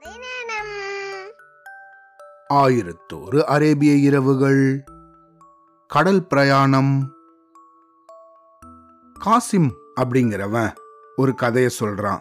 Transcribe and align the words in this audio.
கதை 0.00 0.18
ஆயிரத்தோரு 2.54 3.42
அரேபிய 3.42 3.94
இரவுகள். 3.94 4.84
கடல் 5.86 6.26
பிரயாணம். 6.26 7.14
காசிம் 9.24 9.70
அப்படிங்கிறவன் 10.00 10.72
ஒரு 11.16 11.34
கதையை 11.34 11.70
சொல்றான். 11.80 12.20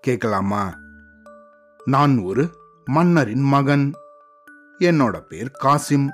கேட்கலாமா? 0.00 0.74
நான் 1.84 2.18
ஒரு 2.18 2.50
மன்னரின் 2.84 3.42
மகன். 3.42 3.92
என்னோட 4.78 5.20
பேர் 5.20 5.50
காசிம். 5.62 6.08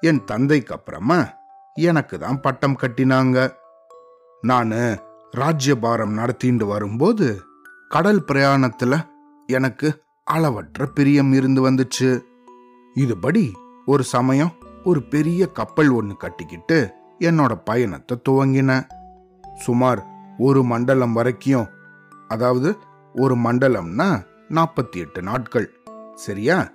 என் 0.00 0.24
தந்தைக்கு 0.24 0.74
அப்புறமா 0.74 1.34
எனக்கு 1.74 2.18
தான் 2.18 2.40
பட்டம் 2.40 2.78
கட்டினாங்க. 2.78 3.54
நான் 4.40 4.72
ராஜ்யபாரம் 5.30 6.12
நடத்திட்டு 6.12 6.66
வரும்போது 6.66 7.42
கடல் 7.88 8.20
பிரயாணத்துல 8.20 9.08
எனக்கு 9.46 10.03
அளவற்ற 10.26 10.86
பிரியம் 10.86 11.32
இருந்து 11.32 11.70
வந்துச்சு. 11.70 12.24
இதுபடி 12.94 13.52
ஒரு 13.86 14.04
சமயம் 14.04 14.52
ஒரு 14.84 15.02
பெரிய 15.02 15.46
கப்பல் 15.46 15.88
ஒன்று 15.88 16.16
கட்டிக்கிட்டு 16.16 16.94
என்னோட 17.18 17.60
பயணத்தை 17.64 18.20
துவங்கினேன் 18.28 18.86
சுமார் 19.54 20.02
ஒரு 20.38 20.62
மண்டலம் 20.62 21.12
வரைக்கும் 21.12 21.66
அதாவது 22.28 22.76
ஒரு 23.14 23.36
மண்டலம்னா 23.36 24.22
நாற்பத்தி 24.48 24.96
எட்டு 24.96 25.22
நாட்கள். 25.22 25.72
சரியா? 26.14 26.70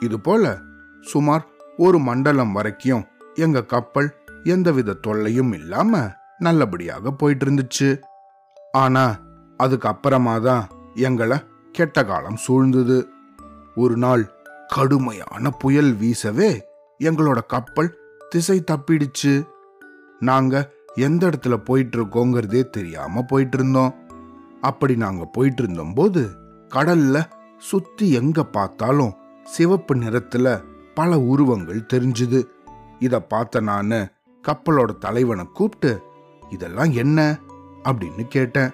இது 0.00 0.20
போல 0.20 0.58
சுமார் 1.00 1.46
ஒரு 1.76 1.98
மண்டலம் 1.98 2.52
வரைக்கும் 2.52 3.06
எங்க 3.34 3.62
கப்பல் 3.62 4.16
எந்தவித 4.44 4.92
தொல்லையும் 4.92 5.52
இல்லாம 5.52 6.10
நல்லபடியாக 6.38 7.10
போயிட்டு 7.10 7.46
இருந்துச்சு. 7.46 8.00
ஆனா 8.72 9.18
அதுக்கப்புறமா 9.58 10.42
தான் 10.42 10.68
எங்களை 10.94 11.36
கெட்ட 11.76 12.04
காலம் 12.04 12.38
சூழ்ந்தது. 12.48 13.04
ஒரு 13.74 13.96
நாள் 13.96 14.30
கடுமையான 14.68 15.50
புயல் 15.58 15.96
வீசவே 15.96 16.60
எங்களோட 17.04 17.38
கப்பல் 17.46 17.98
திசை 18.28 18.64
தப்பிடுச்சு. 18.70 19.46
நாங்க 20.20 20.70
எந்த 20.94 21.26
இடத்துல 21.26 21.56
போயிட்டு 21.56 22.04
இருக்கோங்கிறதே 22.04 22.70
தெரியாம 22.70 23.22
போயிட்டு 23.22 23.58
இருந்தோம் 23.58 23.94
அப்படி 24.60 24.96
நாங்க 24.96 25.24
போயிட்டு 25.24 25.62
இருந்தோம்போது 25.62 26.30
கடல்ல 26.74 27.24
சுத்தி 27.58 28.12
எங்க 28.12 28.44
பார்த்தாலும் 28.44 29.14
சிவப்பு 29.44 29.94
நிறத்துல 29.94 30.62
பல 30.94 31.18
உருவங்கள் 31.18 31.86
தெரிஞ்சுது. 31.92 32.44
இத 32.98 33.20
பார்த்த 33.20 33.60
நானு 33.60 34.08
கப்பலோட 34.48 34.98
தலைவனை 34.98 35.44
கூப்பிட்டு 35.44 36.00
இதெல்லாம் 36.50 36.92
என்ன? 36.92 37.38
அப்படின்னு 37.84 38.24
கேட்டேன். 38.28 38.70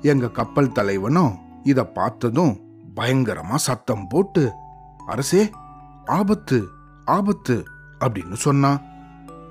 எங்க 0.00 0.30
கப்பல் 0.30 0.72
தலைவனும் 0.72 1.48
இத 1.62 1.84
பார்த்ததும் 1.84 2.60
பயங்கரமா 2.96 3.54
சத்தம் 3.54 4.06
போட்டு 4.08 4.52
அரசே 5.06 5.50
ஆபத்து 6.04 6.68
ஆபத்து 7.04 7.64
அப்படின்னு 8.00 8.32
சொன்னான் 8.32 8.82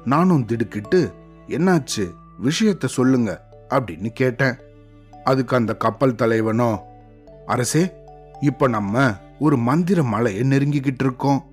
நானும் 0.05 0.45
திடுக்கிட்டு 0.45 1.13
என்னாச்சு? 1.47 2.11
விஷயத்த 2.43 2.85
சொல்லுங்க 2.85 3.47
அப்படின்னு 3.69 4.07
கேட்டேன். 4.07 4.55
அதுக்கு 5.23 5.55
அந்த 5.55 5.75
கப்பல் 5.75 6.15
தலைவனோ 6.15 6.79
அரசே 7.45 7.93
இப்ப 8.41 8.67
நம்ம 8.67 9.13
ஒரு 9.39 9.57
மந்திர 9.57 10.03
மலையை 10.03 10.43
நெருங்கிக்கிட்டு 10.43 10.99
இருக்கோம். 10.99 11.45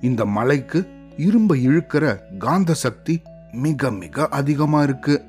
இந்த 0.00 0.26
மலைக்கு 0.26 0.88
இரும்ப 1.16 1.48
இழுக்கிற 1.48 2.20
காந்த 2.38 2.74
சக்தி 2.74 3.22
மிக 3.52 3.90
மிக 3.90 4.28
அதிகமா 4.28 4.82
இருக்கு. 4.82 5.24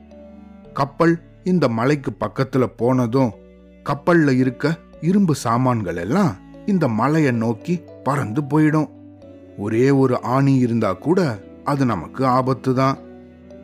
கப்பல் 0.74 1.24
இந்த 1.44 1.68
மலைக்கு 1.68 2.16
பக்கத்துல 2.20 2.66
போனதும் 2.66 3.34
கப்பல்ல 3.90 4.30
இருக்க 4.30 4.78
இரும்பு 5.02 5.36
சாமான்கள் 5.36 5.96
எல்லாம் 5.96 6.36
இந்த 6.66 6.88
மலையை 6.88 7.32
நோக்கி 7.32 7.82
பறந்து 8.04 8.42
போயிடும். 8.42 8.90
ஒரே 9.58 9.90
ஒரு 9.90 10.22
ஆணி 10.22 10.56
இருந்தா 10.56 10.94
கூட 10.94 11.40
அது 11.64 11.86
நமக்கு 11.86 12.26
ஆபத்து 12.26 12.74
தான் 12.76 12.98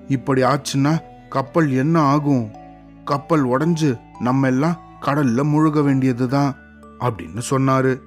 இப்படி 0.07 0.41
ஆச்சுன்னா 0.41 0.93
கப்பல் 1.29 1.71
என்ன 1.73 2.01
ஆகும்? 2.01 2.51
கப்பல் 3.05 3.43
உடஞ்சு 3.45 3.99
நம்ம 4.19 4.47
எல்லாம் 4.47 4.79
கடல்ல 5.01 5.43
முழுக 5.53 5.83
வேண்டியதுதான் 5.83 6.55
அப்படின்னு 6.99 7.41
சொன்னாரு. 7.49 8.01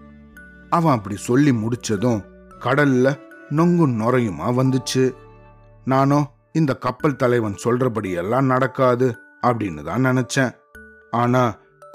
அவன் 0.71 0.97
அப்படி 0.97 1.17
சொல்லி 1.17 1.51
முடிச்சதும் 1.51 2.25
கடல்ல 2.65 3.19
நொங்கும் 3.51 3.97
நுரையுமா 4.01 4.47
வந்துச்சு. 4.61 5.15
நானோ 5.85 6.27
இந்த 6.53 6.75
கப்பல் 6.77 7.17
தலைவன் 7.17 7.57
சொல்றபடியெல்லாம் 7.65 8.45
நடக்காது 8.45 9.15
அப்படின்னு 9.47 9.83
தான் 9.83 10.07
நினைச்சேன். 10.07 10.53
ஆனா 11.11 11.43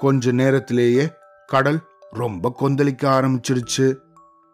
கொஞ்ச 0.00 0.32
நேரத்திலேயே 0.32 1.04
கடல் 1.46 1.80
ரொம்ப 2.10 2.52
கொந்தளிக்க 2.60 3.04
ஆரம்பிச்சிருச்சு. 3.16 3.86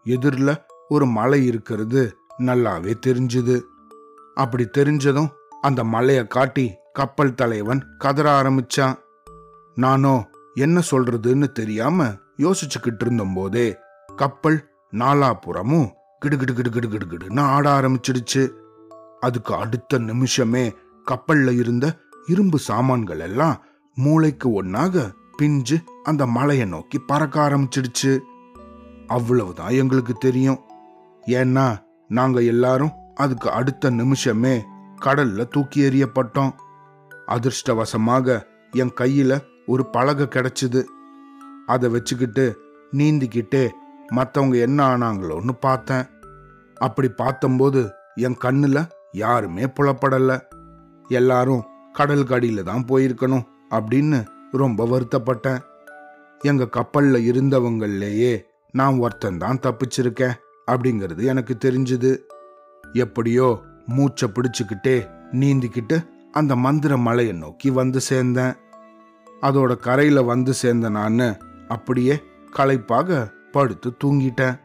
எதிரில் 0.04 0.60
ஒரு 0.88 1.06
மலை 1.06 1.46
இருக்கிறது 1.46 2.02
நல்லாவே 2.38 2.94
தெரிஞ்சுது. 3.06 3.56
அப்படி 4.34 4.64
தெரிஞ்சதும் 4.78 5.30
அந்த 5.60 5.84
மலையை 5.84 6.26
காட்டி 6.26 6.66
கப்பல் 6.92 7.34
தலைவன் 7.34 7.82
கதற 7.98 8.42
ஆரம்பிச்சான். 8.42 8.96
நானோ 9.74 10.14
என்ன 10.54 10.82
சொல்றதுன்னு 10.90 11.52
தெரியாம 11.52 12.06
யோசிச்சுக்கிட்டு 12.38 13.04
இருந்தபோதே 13.04 13.66
கப்பல் 14.16 14.58
நாலாபுறமும் 14.92 15.88
கிடுகிடு 16.24 16.52
கிடுகிடு 16.58 16.90
கிடுகிடுன்னு 16.94 17.40
ஆட 17.40 17.80
ஆரம்பிச்சிடுச்சு. 17.80 18.42
அதுக்கு 19.20 19.54
அடுத்த 19.54 19.98
நிமிஷமே 19.98 20.64
கப்பல்ல 21.10 21.50
இருந்த 21.58 21.86
இரும்பு 22.26 22.58
சாமான்கள் 22.58 23.20
எல்லாம் 23.20 23.56
மூளைக்கு 23.94 24.48
ஒன்னாக 24.62 24.94
பிஞ்சு 25.36 25.80
அந்த 26.04 26.26
மலையை 26.26 26.66
நோக்கி 26.66 26.98
பறக்க 26.98 27.48
ஆரம்பிச்சிடுச்சு. 27.48 28.20
அவ்வளவுதான் 29.06 29.70
எங்களுக்கு 29.70 30.14
தெரியும். 30.14 30.60
ஏன்னா 31.26 31.78
நாங்க 32.08 32.42
எல்லாரும் 32.42 32.90
அதுக்கு 33.14 33.50
அடுத்த 33.50 33.90
நிமிஷமே 33.90 34.64
கடல்ல 35.02 35.48
தூக்கி 35.48 35.80
எறியப்பட்டோம். 35.82 36.52
அதிர்ஷ்டவசமாக 37.26 38.42
என் 38.70 38.92
கையில 39.00 39.40
ஒரு 39.66 39.86
பலகை 39.86 40.26
கிடைச்சது. 40.26 40.84
அதை 41.66 41.88
வச்சுக்கிட்டு 41.88 42.58
நீந்திக்கிட்டே 42.92 43.70
மற்றவங்க 44.10 44.60
என்ன 44.60 44.96
ஆனாங்களோன்னு 44.96 45.52
பார்த்தேன். 45.60 46.04
அப்படி 46.74 47.10
பார்த்தம்போது 47.16 47.90
என் 48.14 48.36
கண்ணுல 48.44 48.88
யாருமே 49.12 49.64
புலப்படல. 49.64 50.40
எல்லாரும் 51.08 51.64
கடல் 51.92 52.24
கடியில 52.24 52.62
தான் 52.62 52.84
போயிருக்கணும் 52.84 53.44
அப்படின்னு 53.70 54.26
ரொம்ப 54.56 54.86
வருத்தப்பட்டேன். 54.86 55.60
எங்க 56.38 56.68
கப்பல்ல 56.72 57.18
இருந்தவங்கள்லேயே 57.32 58.44
நான் 58.72 58.98
ஒருத்தன் 58.98 59.38
தான் 59.38 59.58
தப்பிச்சிருக்கேன் 59.58 60.34
அப்படிங்கிறது 60.66 61.24
எனக்கு 61.24 61.56
தெரிஞ்சுது. 61.64 62.18
எப்படியோ 62.92 63.60
மூச்சை 63.86 64.28
பிடிச்சுக்கிட்டே 64.28 65.08
நீந்திக்கிட்டு 65.32 66.06
அந்த 66.32 66.56
மந்திர 66.56 66.96
மலையை 66.96 67.34
நோக்கி 67.34 67.70
வந்து 67.70 68.00
சேர்ந்தேன். 68.08 68.56
அதோட 69.40 69.76
கரையில 69.76 70.22
வந்து 70.22 70.54
சேர்ந்த 70.54 70.88
நான் 70.88 71.36
அப்படியே 71.68 72.22
களைப்பாக 72.56 73.32
படுத்து 73.52 73.96
தூங்கிட்டேன். 74.04 74.60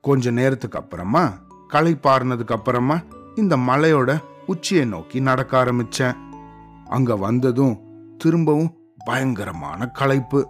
கொஞ்ச 0.00 0.30
நேரத்துக்கு 0.30 0.78
அப்புறமா 0.78 1.38
களைப்பாறுனதுக்கு 1.72 2.52
அப்புறமா 2.52 3.00
இந்த 3.34 3.56
மலையோட 3.56 4.22
உச்சியை 4.46 4.84
நோக்கி 4.84 5.20
நடக்க 5.20 5.64
ஆரம்பிச்சேன். 5.64 6.16
அங்க 6.84 7.16
வந்ததும் 7.16 7.80
திரும்பவும் 8.18 8.79
பயங்கரமான 9.04 9.86
களைப்பு. 9.86 10.48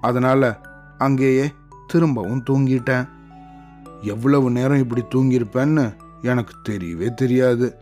அதனால 0.00 0.60
அங்கேயே 0.98 1.52
திரும்பவும் 1.86 2.44
தூங்கிட்டேன். 2.50 3.08
எவ்வளவு 4.02 4.50
நேரம் 4.50 4.78
இப்படி 4.78 5.04
தூங்கியிருப்பேன்னு 5.14 5.94
எனக்கு 6.22 6.54
தெரியவே 6.68 7.14
தெரியாது. 7.14 7.76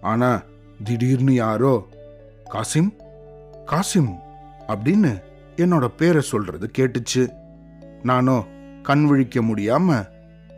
ஆனா 0.00 0.42
திடீர்னு 0.84 1.34
யாரோ 1.34 1.88
காசிம் 2.52 2.92
காசிம் 3.66 4.16
அப்படின்னு 4.68 5.20
என்னோட 5.56 5.86
பேரை 5.96 6.20
சொல்றது 6.20 6.70
கேட்டுச்சு. 6.78 7.30
நானோ 8.02 8.44
கண் 8.82 9.06
விழிக்க 9.06 9.40
முடியாம 9.40 10.06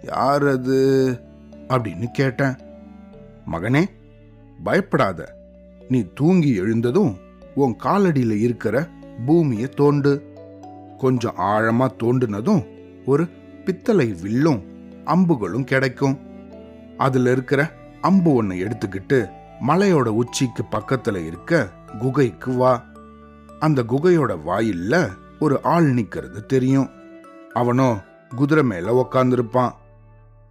யார் 0.03 0.47
அது 0.47 1.21
அப்படின்னு 1.69 2.07
கேட்டேன். 2.11 2.57
மகனே 3.53 3.85
பயப்படாத. 4.65 5.35
நீ 5.89 6.07
தூங்கி 6.15 6.55
எழுந்ததும் 6.55 7.22
உன் 7.55 7.77
காலடியில 7.85 8.39
இருக்கிற 8.39 8.89
பூமியை 9.27 9.69
தோண்டு. 9.77 10.21
கொஞ்சம் 10.99 11.35
ஆழமா 11.37 11.89
தோண்டுனதும் 12.03 12.67
ஒரு 13.07 13.29
பித்தளை 13.65 14.15
வில்லும் 14.23 14.63
அம்புகளும் 15.05 15.65
கிடைக்கும். 15.65 16.19
அதுல 16.99 17.31
இருக்கிற 17.31 17.73
அம்பு 18.01 18.35
ஒன்று 18.35 18.55
எடுத்துக்கிட்டு 18.55 19.31
மலையோட 19.67 20.07
உச்சிக்கு 20.07 20.65
பக்கத்துல 20.71 21.27
இருக்க 21.27 21.69
குகைக்கு 21.99 22.57
வா. 22.57 22.85
அந்த 23.59 23.83
குகையோட 23.83 24.39
வாயில்ல 24.47 25.09
ஒரு 25.41 25.63
ஆள் 25.63 25.95
நிக்கிறது 25.95 26.47
தெரியும். 26.47 26.91
அவனோ 27.53 28.01
குதிரை 28.37 28.65
மேல 28.65 29.07
உக்காந்துருப்பான். 29.07 29.71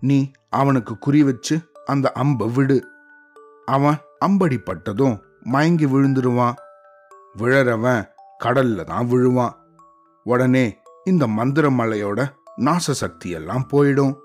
நீ 0.01 0.31
அவனுக்கு 0.49 0.97
குறி 0.97 1.23
வச்சு 1.23 1.59
அந்த 1.85 2.11
அம்பை 2.11 2.47
விடு. 2.47 2.87
அவன் 3.65 3.97
அம்படி 4.19 4.57
பட்டதும் 4.57 5.21
மயங்கி 5.43 5.85
விழுந்துருவான். 5.85 6.53
விழறவன் 7.37 8.07
கடல்ல 8.43 8.83
தான் 8.83 9.09
விழுவான். 9.09 9.53
உடனே 10.23 10.77
இந்த 11.03 11.27
மந்திர 11.27 11.69
மலையோட 11.69 12.29
நாச 12.57 12.91
சக்தி 12.91 13.29
எல்லாம் 13.29 13.67
போயிடும். 13.71 14.17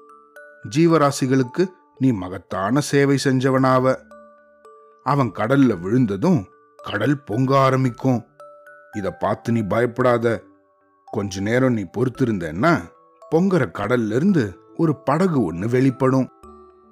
ஜீவராசிகளுக்கு 0.76 1.67
நீ 1.99 2.12
மகத்தான 2.12 2.81
சேவை 2.81 3.19
செஞ்சவனாவ. 3.25 3.97
அவன் 5.03 5.32
கடல்ல 5.32 5.81
விழுந்ததும் 5.81 6.47
கடல் 6.76 7.23
பொங்க 7.23 7.58
ஆரம்பிக்கும். 7.58 8.26
இத 8.93 9.11
பார்த்து 9.11 9.53
நீ 9.53 9.62
பயப்படாத. 9.62 10.43
கொஞ்ச 11.05 11.41
நேரம் 11.41 11.73
நீ 11.73 11.87
பொறுத்திருந்தன்னா 11.97 12.91
பொங்குற 13.35 13.70
கடல்ல 13.79 14.14
இருந்து 14.14 14.58
ஒரு 14.76 15.03
படகு 15.03 15.44
ஒன்னு 15.44 15.69
வெளிப்படும். 15.69 16.29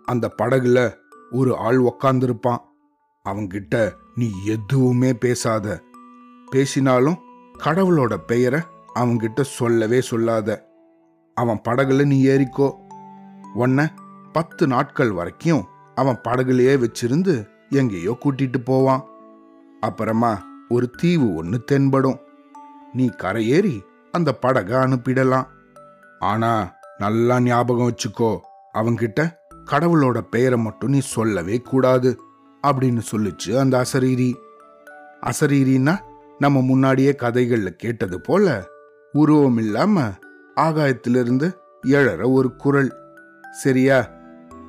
அந்த 0.05 0.35
படகுல 0.43 0.97
ஒரு 1.31 1.57
ஆள் 1.57 1.81
உக்காந்துருப்பான். 1.81 2.59
அவன்கிட்ட 3.29 3.93
நீ 4.15 4.31
எதுவுமே 4.47 5.15
பேசாத. 5.15 5.83
பேசினாலும் 6.55 7.19
கடவுளோட 7.65 8.15
பெயரை 8.27 8.61
அவன்கிட்ட 8.95 9.41
சொல்லவே 9.41 10.01
சொல்லாத. 10.01 10.49
அவன் 11.35 11.61
படகுல 11.69 12.07
நீ 12.07 12.27
ஏறிக்கோ. 12.27 12.69
உன்னை 13.55 13.87
பத்து 14.33 14.67
நாட்கள் 14.67 15.11
வரைக்கும் 15.11 15.65
அவன் 15.95 16.21
படகுலையே 16.29 16.75
வச்சிருந்து 16.85 17.35
எங்கேயோ 17.71 18.17
கூட்டிட்டு 18.25 18.61
போவான். 18.65 19.03
அப்புறமா 19.81 20.33
ஒரு 20.69 20.91
தீவு 20.91 21.35
ஒன்று 21.35 21.65
தென்படும். 21.65 22.21
நீ 22.93 23.11
கரையேறி 23.19 23.83
அந்த 24.13 24.33
படகை 24.35 24.77
அனுப்பிடலாம். 24.77 25.47
ஆனா 26.19 26.75
நல்லா 26.99 27.41
ஞாபகம் 27.41 27.91
வச்சுக்கோ 27.91 28.39
அவன்கிட்ட 28.75 29.33
கடவுளோட 29.71 30.19
பெயரை 30.21 30.59
மட்டும் 30.59 30.91
நீ 30.91 30.99
சொல்லவே 30.99 31.61
கூடாது 31.61 32.21
அப்படின்னு 32.63 33.03
சொல்லிச்சு 33.11 33.59
அந்த 33.59 33.85
அசரீரி. 33.85 34.33
அசரீரின்னா 35.21 35.95
நம்ம 36.45 36.61
முன்னாடியே 36.61 37.11
கதைகள்ல 37.11 37.67
கேட்டது 37.67 38.21
போல 38.21 38.67
உருவம் 39.13 39.57
இல்லாம 39.57 40.13
ஆகாயத்திலிருந்து 40.57 41.53
எழற 41.87 42.33
ஒரு 42.33 42.57
குரல். 42.57 42.95
சரியா? 43.51 44.11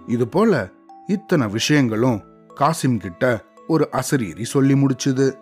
இது 0.08 0.28
போல 0.28 0.70
இத்தனை 1.08 1.48
விஷயங்களும் 1.48 2.22
காசிம் 2.60 2.98
கிட்ட 2.98 3.44
ஒரு 3.68 3.90
அசரீரி 3.92 4.44
சொல்லி 4.44 4.74
முடிச்சுது. 4.74 5.34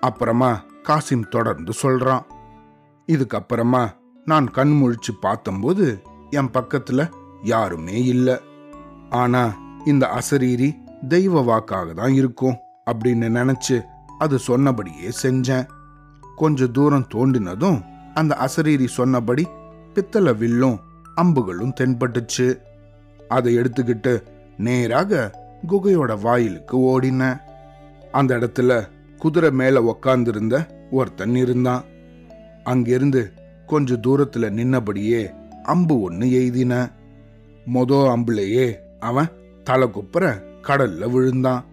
அப்புறமா 0.00 0.64
காசிம் 0.82 1.28
தொடர்ந்து 1.30 1.72
சொல்றான். 1.82 2.22
இதுக்கப்புறமா 3.06 3.88
நான் 4.24 4.50
கண் 4.50 4.80
முழிச்சு 4.82 5.12
பார்த்தம்போது 5.22 6.02
என் 6.30 6.50
பக்கத்துல 6.50 7.10
யாருமே 7.42 8.04
இல்ல. 8.04 8.40
ஆனா 9.10 9.56
இந்த 9.84 10.18
அசரீரி 10.18 10.74
தெய்வ 11.08 11.40
வாக்காக 11.40 11.92
தான் 11.92 12.12
இருக்கும் 12.12 12.56
அப்படின்னு 12.90 13.30
நினைச்சு 13.38 13.82
அது 14.18 14.38
சொன்னபடியே 14.38 15.08
செஞ்சேன். 15.22 15.66
கொஞ்ச 16.36 16.66
தூரம் 16.66 17.06
தோண்டினதும் 17.14 17.84
அந்த 18.14 18.36
அசரீரி 18.40 18.84
சொன்னபடி 18.84 19.46
பித்தளை 19.94 20.34
வில்லும் 20.34 20.80
அம்புகளும் 21.16 21.72
தென்பட்டுச்சு. 21.80 22.58
அதை 23.28 23.58
எடுத்துக்கிட்டு 23.58 24.22
நேராக 24.56 25.30
குகையோட 25.68 26.20
வாயிலுக்கு 26.20 26.78
ஓடினேன். 26.78 27.40
அந்த 28.12 28.36
இடத்துல 28.36 28.88
குதிரை 29.18 29.50
மேல 29.50 29.80
உக்காந்துருந்த 29.80 30.66
ஒருத்தன் 30.90 31.34
இருந்தான். 31.34 31.84
அங்கிருந்து 32.64 33.32
கொஞ்ச 33.66 33.94
தூரத்துல 33.94 34.50
நின்னபடியே 34.50 35.34
அம்பு 35.62 36.00
ஒன்னு 36.00 36.26
எய்தின 36.26 36.90
மொத 37.74 38.16
அம்புலையே 38.16 38.74
அவன் 39.00 39.28
தலை 39.64 39.90
குப்புற 39.90 40.42
கடல்ல 40.62 41.10
விழுந்தான். 41.10 41.64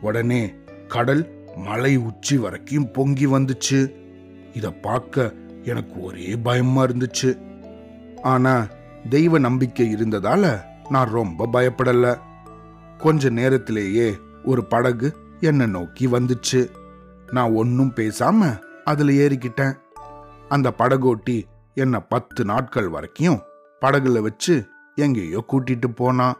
உடனே 0.00 0.54
கடல் 0.88 1.41
மலை 1.56 1.96
உச்சி 1.96 2.36
வரைக்கும் 2.36 2.90
பொங்கி 2.90 3.26
வந்துச்சு. 3.26 3.94
இத 4.52 4.70
பார்க்க 4.70 5.32
எனக்கு 5.62 6.00
ஒரே 6.00 6.36
பயமா 6.36 6.84
இருந்துச்சு. 6.84 7.38
ஆனா 8.22 8.66
தெய்வ 9.08 9.38
நம்பிக்கை 9.38 9.94
இருந்ததால 9.94 10.60
நான் 10.88 11.08
ரொம்ப 11.08 11.48
பயப்படல. 11.52 12.18
கொஞ்ச 12.98 13.28
நேரத்திலேயே 13.28 14.18
ஒரு 14.44 14.64
படகு 14.64 15.16
என்னை 15.40 15.66
நோக்கி 15.66 16.06
வந்துச்சு. 16.06 16.68
நான் 17.30 17.52
ஒன்னும் 17.52 17.92
பேசாம 17.96 18.58
அதுல 18.84 19.12
ஏறிக்கிட்டேன். 19.12 19.74
அந்த 20.48 20.72
படகோட்டி 20.78 21.42
என்னை 21.74 22.00
பத்து 22.08 22.44
நாட்கள் 22.44 22.88
வரைக்கும் 22.88 23.40
படகுல 23.80 24.20
வச்சு 24.20 24.66
எங்கேயோ 24.94 25.44
கூட்டிட்டு 25.52 25.94
போனான் 25.94 26.34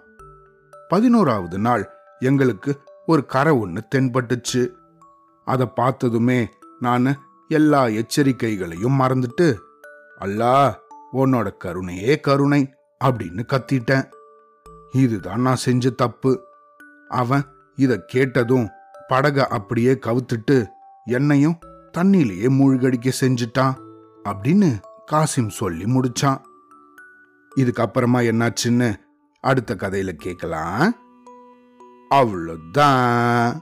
பதினோராவது 0.88 1.58
நாள் 1.58 1.90
எங்களுக்கு 2.18 2.80
ஒரு 3.06 3.26
கரை 3.26 3.52
ஒன்று 3.52 3.82
தென்பட்டுச்சு. 3.94 4.68
அதை 5.44 5.66
பார்த்ததுமே 5.66 6.48
நான் 6.80 7.20
எல்லா 7.48 7.86
எச்சரிக்கைகளையும் 7.86 9.00
மறந்துட்டு 9.00 9.56
அல்லா 10.20 10.74
உன்னோட 11.12 11.56
கருணையே 11.56 12.20
கருணை 12.20 12.74
அப்படின்னு 13.04 13.42
கத்திட்டேன். 13.52 14.10
இதுதான் 14.92 15.40
நான் 15.40 15.56
செஞ்ச 15.56 15.90
தப்பு. 15.90 16.40
அவன் 17.08 17.42
இதை 17.76 18.02
கேட்டதும் 18.06 18.68
படக 19.08 19.38
அப்படியே 19.38 19.92
கவுத்துட்டு 19.92 20.68
என்னையும் 21.04 21.58
தண்ணியிலேயே 21.98 22.48
மூழ்கடிக்க 22.48 23.12
செஞ்சுட்டான் 23.20 23.74
அப்படின்னு 24.24 24.80
காசிம் 25.12 25.48
சொல்லி 25.48 25.84
முடிச்சான். 25.84 26.40
இதுக்கப்புறமா 27.56 28.20
என்னாச்சுன்னு 28.30 28.94
அடுத்த 29.40 29.74
கதையில 29.74 30.12
கேட்கலாம் 30.12 30.94
அவ்வளோதான் 32.10 33.60